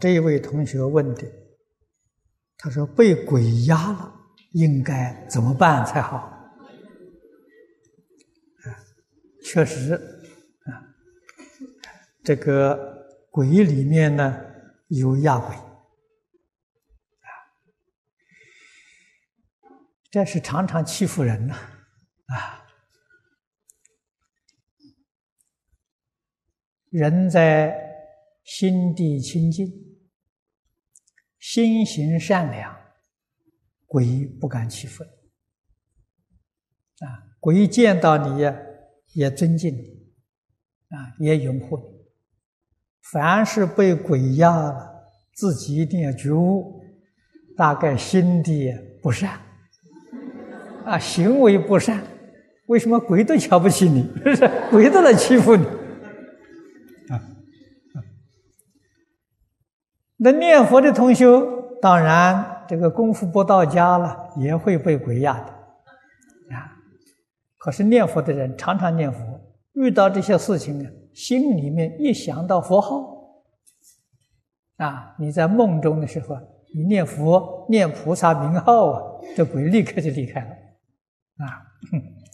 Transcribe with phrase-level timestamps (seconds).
[0.00, 1.30] 这一位同学问的，
[2.56, 4.14] 他说被鬼压了，
[4.52, 6.16] 应该怎么办才好？
[6.16, 6.56] 啊，
[9.44, 9.92] 确实，
[10.64, 10.96] 啊，
[12.24, 14.40] 这个鬼里面呢
[14.88, 17.28] 有压鬼，啊，
[20.10, 21.54] 这是常常欺负人呐，
[22.26, 22.64] 啊，
[26.88, 27.88] 人在。
[28.42, 29.70] 心地清净，
[31.40, 32.76] 心行善良，
[33.86, 35.10] 鬼不敢欺负你。
[37.04, 38.44] 啊，鬼见到你，
[39.14, 39.80] 也尊敬你，
[40.90, 41.84] 啊，也拥护你。
[43.10, 46.84] 凡是被鬼压了，自己一定要觉悟，
[47.56, 49.40] 大概心地不善，
[50.84, 52.04] 啊，行为不善。
[52.66, 54.02] 为什么鬼都瞧不起你？
[54.02, 54.50] 是不是？
[54.70, 55.64] 鬼都来欺负你。
[57.08, 57.18] 啊
[60.22, 65.46] 那念佛的同修，当然这个功夫不到家了，也会被鬼压的
[66.54, 66.76] 啊。
[67.56, 69.18] 可是念佛的人常常念佛，
[69.72, 73.02] 遇到这些事情啊，心里面一想到佛号
[74.76, 76.36] 啊，你在梦中的时候，
[76.74, 79.02] 你念佛念菩萨名号啊，
[79.34, 81.64] 这鬼立刻就离开了啊。
[81.90, 82.02] 哼